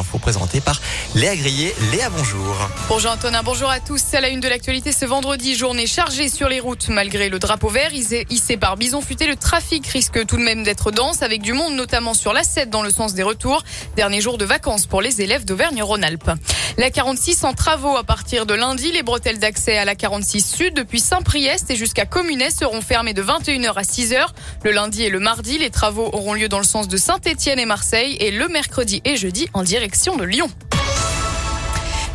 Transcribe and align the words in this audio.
info 0.00 0.18
présentée 0.18 0.60
par 0.60 0.80
Léa 1.14 1.36
Grillet. 1.36 1.74
Léa, 1.92 2.08
bonjour. 2.08 2.56
Bonjour 2.88 3.10
Antonin, 3.12 3.42
bonjour 3.42 3.70
à 3.70 3.80
tous. 3.80 4.02
À 4.14 4.20
la 4.20 4.30
une 4.30 4.40
de 4.40 4.48
l'actualité 4.48 4.92
ce 4.92 5.04
vendredi, 5.04 5.54
journée 5.54 5.86
chargée 5.86 6.28
sur 6.30 6.48
les 6.48 6.58
routes. 6.58 6.88
Malgré 6.88 7.28
le 7.28 7.38
drapeau 7.38 7.68
vert 7.68 7.92
hissé 7.92 8.56
par 8.56 8.76
Bison 8.76 9.02
Futé, 9.02 9.26
le 9.26 9.36
trafic 9.36 9.86
risque 9.86 10.24
tout 10.26 10.38
de 10.38 10.42
même 10.42 10.64
d'être 10.64 10.90
dense 10.90 11.22
avec 11.22 11.42
du 11.42 11.52
monde 11.52 11.74
notamment 11.74 12.14
sur 12.14 12.32
la 12.32 12.42
7 12.42 12.70
dans 12.70 12.82
le 12.82 12.90
sens 12.90 13.12
des 13.12 13.22
retours. 13.22 13.62
Dernier 13.94 14.22
jour 14.22 14.38
de 14.38 14.44
vacances 14.46 14.86
pour 14.86 15.02
les 15.02 15.20
élèves 15.20 15.44
d'Auvergne-Rhône-Alpes. 15.44 16.30
La 16.78 16.90
46 16.90 17.44
en 17.44 17.52
travaux 17.52 17.96
à 17.96 18.04
partir 18.04 18.46
de 18.46 18.54
lundi. 18.54 18.90
Les 18.92 19.02
bretelles 19.02 19.38
d'accès 19.38 19.76
à 19.76 19.84
la 19.84 19.94
46 19.94 20.40
Sud 20.40 20.74
depuis 20.74 21.00
Saint-Priest 21.00 21.70
et 21.70 21.76
jusqu'à 21.76 22.06
Communet 22.06 22.50
seront 22.50 22.80
fermées 22.80 23.12
de 23.12 23.22
21h 23.22 23.74
à 23.74 23.82
6h. 23.82 24.26
Le 24.64 24.70
lundi 24.70 25.02
et 25.02 25.10
le 25.10 25.20
mardi, 25.20 25.58
les 25.58 25.70
travaux 25.70 26.08
auront 26.14 26.32
lieu 26.32 26.48
dans 26.48 26.58
le 26.58 26.64
sens 26.64 26.88
de 26.88 26.96
Saint-Étienne 26.96 27.58
et 27.58 27.66
Marseille 27.66 28.16
et 28.20 28.30
le 28.30 28.48
mercredi 28.48 29.02
et 29.04 29.16
jeudi 29.16 29.48
en 29.52 29.62
direction 29.62 29.89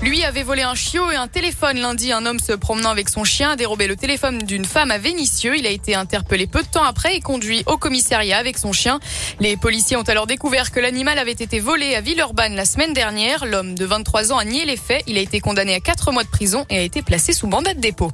Lui 0.01 0.23
avait 0.23 0.43
volé 0.43 0.61
un 0.61 0.75
chiot 0.75 1.09
et 1.09 1.15
un 1.15 1.27
téléphone 1.27 1.79
lundi. 1.79 2.11
Un 2.11 2.25
homme 2.25 2.39
se 2.39 2.51
promenant 2.51 2.89
avec 2.89 3.09
son 3.09 3.23
chien 3.23 3.51
a 3.51 3.55
dérobé 3.55 3.87
le 3.87 3.95
téléphone 3.95 4.39
d'une 4.39 4.65
femme 4.65 4.91
à 4.91 4.97
Vénissieux. 4.97 5.57
Il 5.57 5.65
a 5.65 5.71
été 5.71 5.95
interpellé 5.95 6.45
peu 6.45 6.61
de 6.61 6.67
temps 6.67 6.83
après 6.83 7.15
et 7.15 7.21
conduit 7.21 7.63
au 7.65 7.77
commissariat 7.77 8.37
avec 8.37 8.57
son 8.57 8.71
chien. 8.71 8.99
Les 9.39 9.57
policiers 9.57 9.97
ont 9.97 10.03
alors 10.03 10.27
découvert 10.27 10.71
que 10.71 10.79
l'animal 10.79 11.17
avait 11.17 11.31
été 11.31 11.59
volé 11.59 11.95
à 11.95 12.01
Villeurbanne 12.01 12.55
la 12.55 12.65
semaine 12.65 12.93
dernière. 12.93 13.45
L'homme 13.45 13.73
de 13.73 13.85
23 13.85 14.31
ans 14.31 14.37
a 14.37 14.45
nié 14.45 14.65
les 14.65 14.77
faits. 14.77 15.03
Il 15.07 15.17
a 15.17 15.21
été 15.21 15.39
condamné 15.39 15.73
à 15.73 15.79
4 15.79 16.11
mois 16.11 16.23
de 16.23 16.29
prison 16.29 16.65
et 16.69 16.77
a 16.77 16.81
été 16.81 17.01
placé 17.01 17.33
sous 17.33 17.47
mandat 17.47 17.73
de 17.73 17.79
dépôt. 17.79 18.11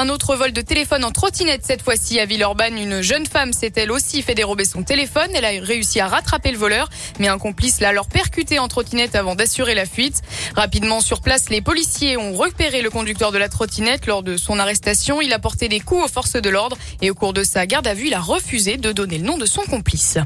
Un 0.00 0.10
autre 0.10 0.36
vol 0.36 0.52
de 0.52 0.60
téléphone 0.60 1.04
en 1.04 1.10
trottinette 1.10 1.62
cette 1.64 1.82
fois-ci 1.82 2.20
à 2.20 2.24
Villeurbanne. 2.24 2.78
Une 2.78 3.00
jeune 3.02 3.26
femme 3.26 3.52
s'est 3.52 3.72
elle 3.74 3.90
aussi 3.90 4.22
fait 4.22 4.36
dérober 4.36 4.64
son 4.64 4.84
téléphone? 4.84 5.28
Elle 5.34 5.44
a 5.44 5.60
réussi 5.60 5.98
à 5.98 6.06
rattraper 6.06 6.52
le 6.52 6.56
voleur, 6.56 6.88
mais 7.18 7.26
un 7.26 7.36
complice 7.36 7.80
l'a 7.80 7.88
alors 7.88 8.06
percuté 8.06 8.60
en 8.60 8.68
trottinette 8.68 9.16
avant 9.16 9.34
d'assurer 9.34 9.74
la 9.74 9.86
fuite. 9.86 10.22
Rapidement 10.54 11.00
sur 11.00 11.20
place, 11.20 11.50
les 11.50 11.62
policiers 11.62 12.16
ont 12.16 12.32
repéré 12.32 12.80
le 12.80 12.90
conducteur 12.90 13.32
de 13.32 13.38
la 13.38 13.48
trottinette 13.48 14.06
lors 14.06 14.22
de 14.22 14.36
son 14.36 14.60
arrestation. 14.60 15.20
Il 15.20 15.32
a 15.32 15.40
porté 15.40 15.68
des 15.68 15.80
coups 15.80 16.04
aux 16.04 16.08
forces 16.08 16.36
de 16.36 16.48
l'ordre 16.48 16.78
et 17.02 17.10
au 17.10 17.16
cours 17.16 17.32
de 17.32 17.42
sa 17.42 17.66
garde 17.66 17.88
à 17.88 17.94
vue, 17.94 18.06
il 18.06 18.14
a 18.14 18.20
refusé 18.20 18.76
de 18.76 18.92
donner 18.92 19.18
le 19.18 19.24
nom 19.24 19.36
de 19.36 19.46
son 19.46 19.62
complice. 19.62 20.16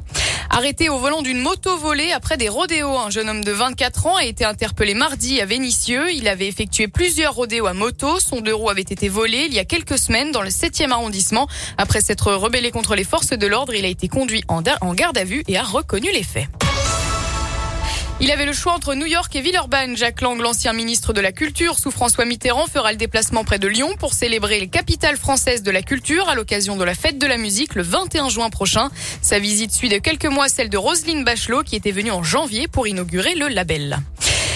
Arrêté 0.51 0.91
au 0.91 0.99
volant 0.99 1.23
d'une 1.23 1.41
moto 1.41 1.79
volée 1.79 2.13
après 2.13 2.37
des 2.37 2.51
rodéos, 2.51 2.99
un 2.99 3.09
jeune 3.09 3.31
homme 3.31 3.43
de 3.43 3.53
24 3.53 4.07
ans 4.07 4.17
a 4.17 4.25
été 4.25 4.45
interpellé 4.45 4.93
mardi 4.93 5.41
à 5.41 5.47
Vénissieux. 5.47 6.13
Il 6.13 6.29
avait 6.29 6.47
effectué 6.47 6.89
plusieurs 6.89 7.33
rodéos 7.33 7.65
à 7.65 7.73
moto. 7.73 8.21
Son 8.21 8.43
deux 8.43 8.55
roues 8.55 8.69
avait 8.69 8.83
été 8.83 9.09
volé 9.09 9.49
quelques 9.65 9.99
semaines 9.99 10.33
dans 10.33 10.43
le 10.43 10.51
7e 10.51 10.91
arrondissement. 10.91 11.49
Après 11.79 12.01
s'être 12.01 12.33
rebellé 12.33 12.71
contre 12.71 12.95
les 12.95 13.05
forces 13.05 13.31
de 13.31 13.47
l'ordre, 13.47 13.75
il 13.75 13.85
a 13.85 13.89
été 13.89 14.09
conduit 14.09 14.45
en 14.49 14.63
garde 14.95 15.19
à 15.19 15.25
vue 15.25 15.43
et 15.49 15.57
a 15.57 15.63
reconnu 15.63 16.11
les 16.13 16.23
faits. 16.23 16.49
Il 18.23 18.31
avait 18.31 18.47
le 18.47 18.53
choix 18.53 18.73
entre 18.75 18.95
New 18.95 19.07
York 19.07 19.35
et 19.35 19.41
Villeurbanne. 19.41 19.97
Jacques 19.97 20.21
Lang, 20.21 20.41
l'ancien 20.41 20.73
ministre 20.73 21.13
de 21.13 21.21
la 21.21 21.33
Culture, 21.33 21.77
sous 21.81 21.91
François 21.91 22.25
Mitterrand, 22.25 22.69
fera 22.69 22.93
le 22.93 22.97
déplacement 22.97 23.43
près 23.43 23.59
de 23.59 23.67
Lyon 23.67 23.97
pour 23.99 24.15
célébrer 24.15 24.61
les 24.61 24.69
capitales 24.69 25.17
françaises 25.17 25.65
de 25.65 25.73
la 25.73 25.83
culture 25.83 26.29
à 26.29 26.37
l'occasion 26.37 26.77
de 26.77 26.85
la 26.85 26.95
fête 26.95 27.19
de 27.19 27.27
la 27.27 27.37
musique 27.37 27.75
le 27.75 27.83
21 27.83 28.29
juin 28.29 28.49
prochain. 28.49 28.91
Sa 29.23 29.41
visite 29.41 29.73
suit 29.73 29.89
de 29.89 29.99
quelques 29.99 30.27
mois 30.27 30.49
celle 30.49 30.69
de 30.69 30.79
Roselyne 30.79 31.25
Bachelot 31.25 31.65
qui 31.65 31.75
était 31.75 31.91
venue 31.91 32.13
en 32.13 32.23
janvier 32.23 32.69
pour 32.69 32.87
inaugurer 32.87 33.35
le 33.35 33.49
label. 33.49 33.99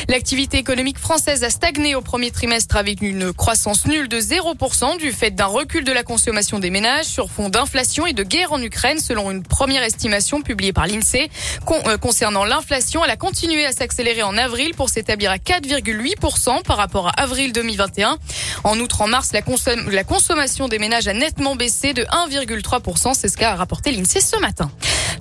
L'activité 0.08 0.58
économique 0.58 0.98
française 0.98 1.42
a 1.42 1.50
stagné 1.50 1.96
au 1.96 2.00
premier 2.00 2.30
trimestre 2.30 2.76
avec 2.76 3.02
une 3.02 3.32
croissance 3.32 3.86
nulle 3.86 4.08
de 4.08 4.20
0% 4.20 4.98
du 4.98 5.10
fait 5.10 5.32
d'un 5.32 5.46
recul 5.46 5.82
de 5.82 5.90
la 5.90 6.04
consommation 6.04 6.60
des 6.60 6.70
ménages 6.70 7.06
sur 7.06 7.28
fond 7.28 7.48
d'inflation 7.48 8.06
et 8.06 8.12
de 8.12 8.22
guerre 8.22 8.52
en 8.52 8.62
Ukraine 8.62 9.00
selon 9.00 9.32
une 9.32 9.42
première 9.42 9.82
estimation 9.82 10.42
publiée 10.42 10.72
par 10.72 10.86
l'INSEE. 10.86 11.28
Euh, 11.86 11.98
concernant 11.98 12.44
l'inflation, 12.44 13.04
elle 13.04 13.10
a 13.10 13.16
continué 13.16 13.66
à 13.66 13.72
s'accélérer 13.72 14.22
en 14.22 14.38
avril 14.38 14.74
pour 14.74 14.90
s'établir 14.90 15.32
à 15.32 15.38
4,8% 15.38 16.62
par 16.62 16.76
rapport 16.76 17.08
à 17.08 17.20
avril 17.20 17.52
2021. 17.52 18.16
En 18.62 18.78
outre, 18.78 19.02
en 19.02 19.08
mars, 19.08 19.32
la, 19.32 19.40
la 19.90 20.04
consommation 20.04 20.68
des 20.68 20.78
ménages 20.78 21.08
a 21.08 21.14
nettement 21.14 21.56
baissé 21.56 21.94
de 21.94 22.04
1,3%. 22.04 23.12
C'est 23.14 23.28
ce 23.28 23.36
qu'a 23.36 23.56
rapporté 23.56 23.90
l'INSEE 23.90 24.20
ce 24.20 24.36
matin. 24.36 24.70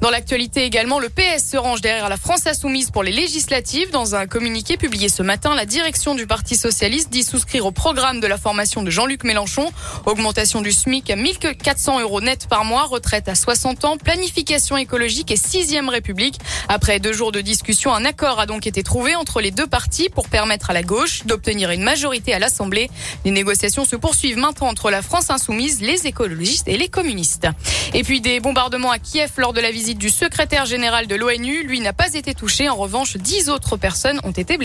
Dans 0.01 0.09
l'actualité 0.09 0.63
également, 0.63 0.99
le 0.99 1.09
PS 1.09 1.51
se 1.51 1.57
range 1.57 1.81
derrière 1.81 2.09
la 2.09 2.17
France 2.17 2.45
insoumise 2.45 2.91
pour 2.91 3.01
les 3.01 3.11
législatives. 3.11 3.91
Dans 3.91 4.15
un 4.15 4.27
communiqué 4.27 4.74
publié 4.77 5.09
ce 5.09 5.23
matin, 5.23 5.55
la 5.55 5.65
direction 5.65 6.15
du 6.15 6.27
Parti 6.27 6.55
socialiste 6.55 7.09
dit 7.09 7.23
souscrire 7.23 7.65
au 7.65 7.71
programme 7.71 8.19
de 8.19 8.27
la 8.27 8.37
formation 8.37 8.83
de 8.83 8.89
Jean-Luc 8.89 9.23
Mélenchon. 9.23 9.71
Augmentation 10.05 10.61
du 10.61 10.71
SMIC 10.71 11.09
à 11.09 11.15
1400 11.15 12.01
euros 12.01 12.21
net 12.21 12.47
par 12.49 12.65
mois, 12.65 12.83
retraite 12.83 13.29
à 13.29 13.35
60 13.35 13.85
ans, 13.85 13.97
planification 13.97 14.77
écologique 14.77 15.31
et 15.31 15.37
sixième 15.37 15.89
République. 15.89 16.39
Après 16.67 16.99
deux 16.99 17.13
jours 17.13 17.31
de 17.31 17.41
discussion, 17.41 17.93
un 17.93 18.05
accord 18.05 18.39
a 18.39 18.45
donc 18.45 18.67
été 18.67 18.83
trouvé 18.83 19.15
entre 19.15 19.39
les 19.39 19.51
deux 19.51 19.67
partis 19.67 20.09
pour 20.09 20.27
permettre 20.29 20.69
à 20.71 20.73
la 20.73 20.83
gauche 20.83 21.25
d'obtenir 21.25 21.71
une 21.71 21.83
majorité 21.83 22.33
à 22.33 22.39
l'Assemblée. 22.39 22.89
Les 23.23 23.31
négociations 23.31 23.85
se 23.85 23.95
poursuivent 23.95 24.37
maintenant 24.37 24.67
entre 24.67 24.91
la 24.91 25.01
France 25.01 25.29
insoumise, 25.29 25.81
les 25.81 26.07
écologistes 26.07 26.67
et 26.67 26.77
les 26.77 26.89
communistes. 26.89 27.47
Et 27.93 28.03
puis 28.03 28.19
des 28.19 28.39
bombardements 28.39 28.91
à 28.91 28.99
Kiev 28.99 29.31
lors 29.37 29.53
de 29.53 29.61
la 29.61 29.71
visite 29.71 29.97
du 29.97 30.09
secrétaire 30.09 30.65
général 30.65 31.07
de 31.07 31.15
l'ONU. 31.15 31.63
Lui 31.63 31.79
n'a 31.79 31.93
pas 31.93 32.13
été 32.13 32.33
touché. 32.33 32.67
En 32.67 32.75
revanche, 32.75 33.17
dix 33.17 33.49
autres 33.49 33.77
personnes 33.77 34.19
ont 34.23 34.31
été 34.31 34.57
blessées. 34.57 34.64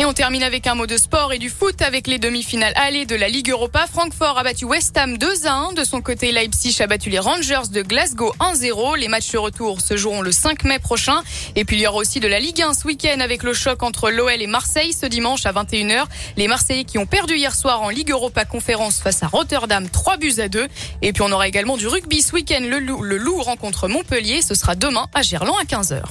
Et 0.00 0.04
on 0.04 0.12
termine 0.12 0.42
avec 0.42 0.66
un 0.66 0.74
mot 0.74 0.86
de 0.86 0.96
sport 0.96 1.32
et 1.32 1.38
du 1.38 1.48
foot 1.48 1.80
avec 1.80 2.08
les 2.08 2.18
demi-finales 2.18 2.72
allées 2.74 3.06
de 3.06 3.14
la 3.14 3.28
Ligue 3.28 3.50
Europa. 3.50 3.86
Francfort 3.86 4.36
a 4.36 4.42
battu 4.42 4.64
West 4.64 4.96
Ham 4.96 5.16
2 5.16 5.46
à 5.46 5.54
1. 5.54 5.72
De 5.74 5.84
son 5.84 6.00
côté, 6.00 6.32
Leipzig 6.32 6.76
a 6.82 6.88
battu 6.88 7.08
les 7.08 7.20
Rangers 7.20 7.68
de 7.70 7.82
Glasgow 7.82 8.32
1-0. 8.40 8.96
Les 8.96 9.06
matchs 9.06 9.30
de 9.30 9.38
retour 9.38 9.80
se 9.80 9.96
joueront 9.96 10.22
le 10.22 10.32
5 10.32 10.64
mai 10.64 10.80
prochain. 10.80 11.22
Et 11.54 11.64
puis 11.64 11.76
il 11.76 11.82
y 11.82 11.86
aura 11.86 11.98
aussi 11.98 12.18
de 12.18 12.26
la 12.26 12.40
Ligue 12.40 12.62
1 12.62 12.74
ce 12.74 12.84
week-end 12.84 13.20
avec 13.20 13.44
le 13.44 13.54
choc 13.54 13.84
entre 13.84 14.10
l'OL 14.10 14.42
et 14.42 14.48
Marseille 14.48 14.92
ce 14.92 15.06
dimanche 15.06 15.46
à 15.46 15.52
21h. 15.52 16.06
Les 16.36 16.48
Marseillais 16.48 16.84
qui 16.84 16.98
ont 16.98 17.06
perdu 17.06 17.36
hier 17.36 17.54
soir 17.54 17.82
en 17.82 17.90
Ligue 17.90 18.10
Europa 18.10 18.44
conférence 18.44 18.98
face 18.98 19.22
à 19.22 19.28
Rotterdam 19.28 19.88
3 19.88 20.16
buts 20.16 20.34
à 20.38 20.48
2. 20.48 20.66
Et 21.02 21.12
puis 21.12 21.22
on 21.22 21.30
aura 21.30 21.46
également 21.46 21.76
du 21.76 21.86
rugby 21.86 22.22
ce 22.22 22.32
week-end. 22.32 22.60
Le 22.60 22.80
Loup, 22.80 23.02
le 23.02 23.18
Loup 23.18 23.40
rencontre 23.40 23.86
Montpellier. 23.86 24.42
Ce 24.42 24.56
sera 24.56 24.74
demain 24.74 25.06
à 25.14 25.22
Gerland 25.22 25.56
à 25.60 25.64
15h. 25.64 26.02